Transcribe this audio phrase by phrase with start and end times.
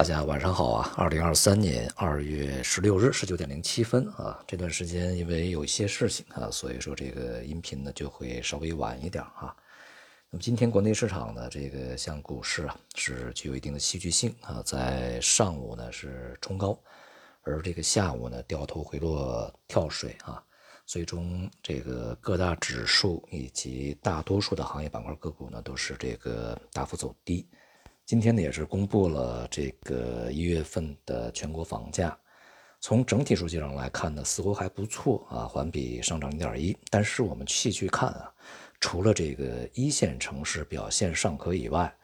[0.00, 0.94] 大家晚上好啊！
[0.96, 9.54] 二零二三年二月十六日十九点零七分啊，这段时间因为有一些事情啊，所以说这个音频呢就会稍微晚一点啊。
[10.30, 16.82] 那么今天国内市场呢，这个像股市啊是具有一定的戏剧性啊，在上午呢是冲高，
[17.42, 20.42] 而这个下午呢掉头回落跳水啊，
[20.86, 27.46] 最终这个各大指数以及大多数的行业板块个股呢都是这个大幅走低。
[28.10, 32.18] 今天呢也是公布了这个一月份的全国房价，
[32.80, 36.76] 从整体数据上来看呢，似乎还不错啊，环比上涨零点一。
[36.90, 38.34] 但是我们细去看啊，
[38.80, 41.96] 除了这个一线城市表现尚可以外，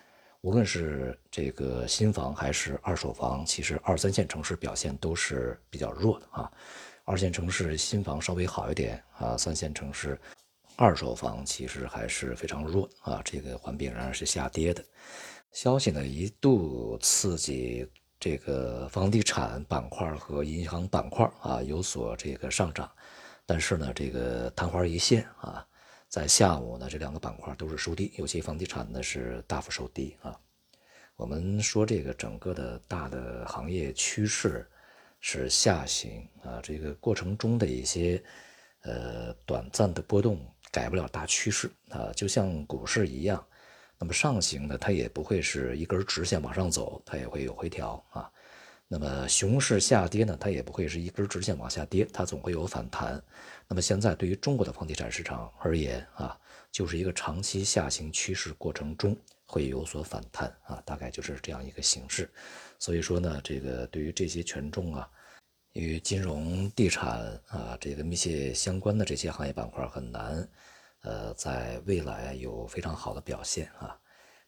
[0.43, 6.49] 无论是这个新房还是二手房，其实二三线城市表现都是比较弱的啊。
[7.03, 10.17] 二线城市新房稍微好一点啊，三线城市
[10.77, 14.85] 二手房其实还是非常弱啊，这个环比仍然是下跌的。
[15.53, 17.89] 消息呢一度刺激
[18.21, 22.91] 这个房地产板块和银行板块啊有所这个上涨，
[23.47, 25.67] 但是呢这个昙花一现啊，
[26.09, 30.39] 在下午呢这两个板块都是收低，尤其房地产呢是大幅收低啊。
[31.17, 34.69] 我们说这个整个的大的行业趋势
[35.21, 38.23] 是下行啊，这个过程中的一些
[38.83, 40.39] 呃短暂的波动
[40.71, 43.43] 改不了大趋势啊，就像股市一样。
[43.99, 48.31] 那么上行呢，它也不会是一根直线往上走，它也会有回调啊。
[48.89, 53.21] 那么熊市下跌呢，它也不会是一根直线往下跌，它总会有反弹。
[53.67, 56.39] 那么现在对于中国的房地产市场而言啊，
[56.71, 62.31] 就是一个长期下行趋势过程中会有所反弹啊，大概就是这样一个形式。
[62.79, 65.11] 所以说呢，这个对于这些权重啊，
[65.73, 70.49] 与金融、地产啊这个密切相关的这些行业板块很难。
[71.07, 73.97] 呃，在未来有非常好的表现啊，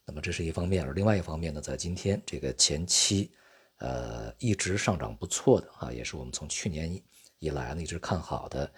[0.05, 3.31] 那么这是一方面，而另外一方面呢，在今天这个前期，
[3.77, 7.01] 呃，一直上涨不错的啊，也是我们从去年
[7.39, 8.73] 以来呢一直看好的，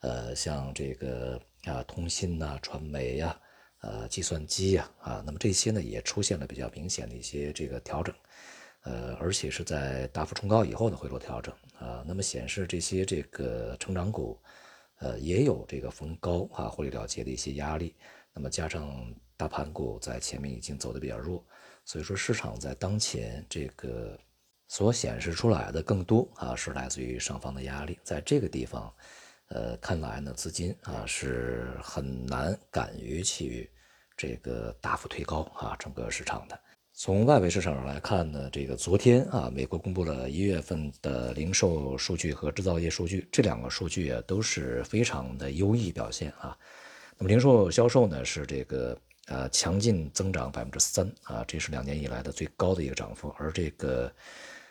[0.00, 3.38] 呃，像这个啊，通信呐、传媒呀、
[3.82, 8.14] 呃，计算机呀啊，那么这些呢也出现了比较明显的一些这个调整，
[8.84, 14.40] 呃，而且是在大幅冲高以后的回落调整啊，那么显示这些这个成长股。
[14.98, 17.94] 呃，也有这个逢高啊获利了结的一些压力，
[18.32, 21.44] 那么加上大盘股在前面已经走的比较弱，
[21.84, 24.18] 所以说市场在当前这个
[24.68, 28.92] 所显示出来的更多啊是来自于上方的压力，在这个地方，
[29.48, 33.70] 呃，看来呢资金啊是很难敢于去
[34.16, 36.58] 这个大幅推高啊整个市场的。
[36.98, 46.56] 从外围市场上来看呢，这个昨天啊，美国公布了一月份的零售数据和制造业数据，这两个数据啊都是非常的优异表现啊。
[47.18, 53.28] 那么零售销售呢是这个呃强劲增长百分之三啊，这是两年以来的最高的一个涨幅。
[53.36, 54.10] 而这个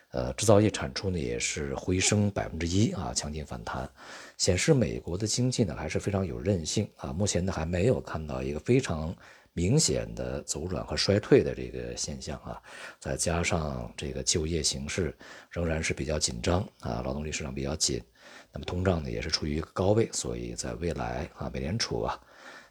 [0.09, 3.87] 呃制造业产出呢也是回升百分之一啊，强劲反弹，
[4.35, 7.13] 显示美国的经济呢还是非常有韧性啊。
[7.13, 9.15] 目前呢还没有看到一个非常。
[9.57, 12.61] 明显的走软和衰退的这个现象啊，
[12.99, 15.15] 再加上这个就业形势
[15.49, 18.03] 仍然是比较紧张啊，劳动力市场比较紧，
[18.51, 22.19] 那么通胀呢也是处于一个高位，所以在未来啊，美联储啊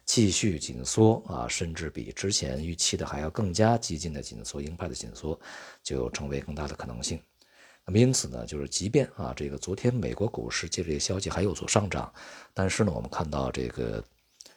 [0.05, 5.39] 继续紧缩啊，甚至比之前预期的还要更加激进的紧缩，鹰派的紧缩
[5.81, 7.19] 就成为更大的可能性。
[7.83, 12.13] 那么因此呢，就是即便啊这个昨天美国股市借这些消息还有所上涨，
[12.53, 14.03] 但是呢，我们看到这个。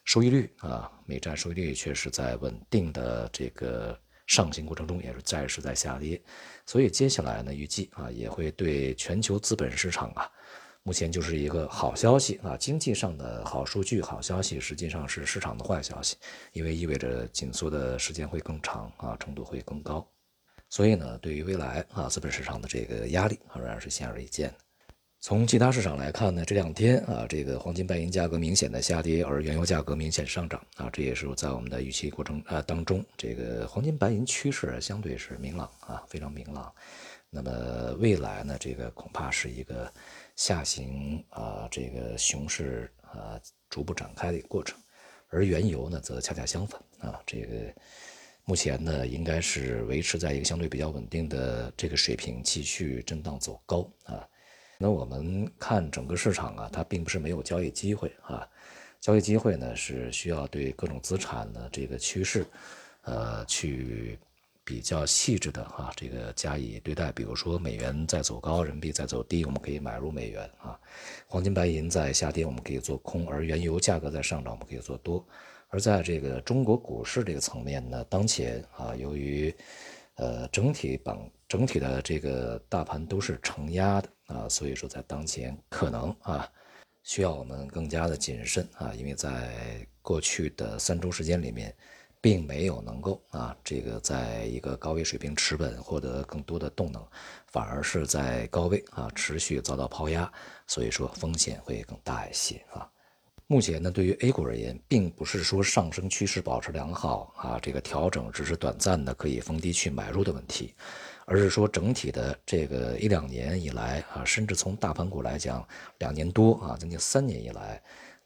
[0.08, 3.94] 收益率啊，美债收益率确实在稳定的这个
[4.26, 6.18] 上行过程中，也是债是在下跌，
[6.64, 10.26] 所以接下来呢，预计啊也会对全球资本市场啊，
[10.82, 12.40] 目前就是一个好消息。
[12.42, 16.16] 啊，经济上的好数据、好消息，实际上是市场的坏消息，
[16.54, 20.10] 因为意味着紧缩的时间会更长啊，程度会更高，
[20.70, 24.54] 所以呢，对于未来啊资本市场的这个压力仍然是显而易见的。
[25.20, 36.72] 从其他市场来看呢，这两天啊，这个黄金、白银价格明显的下跌，而原油价格明显上涨啊，这也是在我们的预期过程啊当中，这个黄金、白银趋势相对是明朗啊，非常明朗。
[37.30, 39.92] 那么未来呢，这个恐怕是一个
[40.36, 43.38] 下行啊，这个熊市啊
[43.68, 44.78] 逐步展开的一个过程，
[45.30, 47.74] 而原油呢则恰恰相反啊，这个
[48.44, 54.24] 目前呢应该是维持在一个相对比较稳定的这个水平，继续震荡走高啊。
[54.80, 58.48] 那我们看整个市场啊，它并不是没有交易机会啊，
[59.00, 62.46] 交易机会呢是需要对各种资产的这个趋势，
[63.02, 64.16] 呃，去
[64.62, 67.10] 比较细致的哈，这个加以对待。
[67.10, 70.78] 比如说美元在走高，人民币在走低，我们可以买入美元啊；
[71.26, 75.26] 黄金、白银在下跌，我们可以做空；而原油价格在上涨，我们可以做多。
[75.70, 79.52] 而在这个中国股市这个层面呢，当前啊，由于
[80.14, 86.48] 呃整体板整体的这个大盘都是承压的啊，所以说在当前可能啊，
[87.02, 91.74] 需要我们更加的谨慎啊，因为在过去的三周时间里面。
[92.20, 97.00] 并没有能够啊，这个在一个高位水平持稳，获得更多的动能，
[97.46, 100.28] 反而是在高位啊持续遭到抛压，
[100.66, 102.90] 所以说风险会更大一些啊。
[103.46, 110.74] 目前呢，对于 A 股而言，并不是说上升趋势保持良好啊，这个调整只是短暂的可以逢低去买入的问题，
[111.28, 115.66] 而是说整体的这个一两年以来啊，甚至从大盘股来讲，
[115.98, 117.80] 两年多啊，将近三年以来。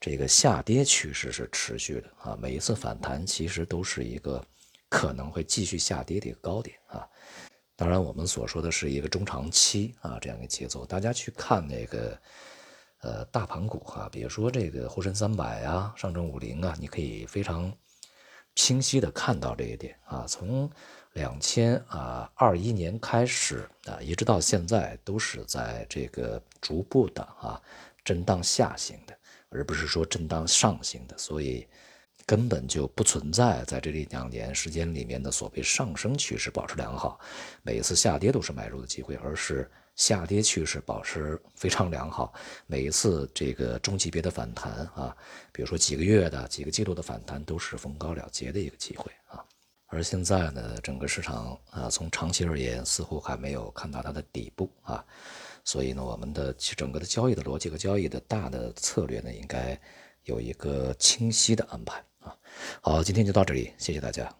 [0.04, 4.44] 这个下跌趋势是持续的啊，每一次反弹其实都是一个
[4.88, 7.06] 可能会继续下跌的一个高点啊。
[7.76, 10.84] 当然，我们所说的是一个中长期啊这样一个节奏。
[10.84, 12.18] 大家去看那个
[13.02, 17.72] 呃大盘股啊，比如说这个沪深三百啊、上证五零啊，你可以非常
[18.54, 20.24] 清晰的看到这一点啊。
[20.28, 20.70] 从
[21.12, 27.60] 两千啊二一年开始啊，一直到现在都是在这个逐步的啊
[28.04, 29.16] 震荡下行的。
[29.54, 31.68] 而不是说震荡上行的，所以
[32.24, 37.20] 根本就不存在在这里两年时间里面的所谓上升趋势保持良好，
[37.62, 42.32] 每一次下跌都是买入的机会，而是下跌趋势保持非常良好，
[42.66, 45.14] 每一次这个中级别的反弹啊，
[45.52, 49.44] 比如说几个月的、几个季度的反弹都是逢高了结的一个机会啊。
[49.86, 55.04] 而现在呢，整个市场啊，从长期而言似乎还没有看到它的底部啊。
[55.64, 59.78] 所以呢，我们的整个的交易的逻辑和交易的大的策略呢，应该
[60.24, 62.34] 有一个清晰的安排啊。
[62.80, 64.34] 好，今天就到这里，谢谢大家。